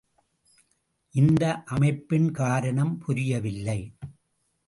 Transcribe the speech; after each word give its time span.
இந்த 1.15 1.43
அமைப்பின் 1.65 2.31
காரணம் 2.31 2.97
புரியவில்லை. 2.97 3.79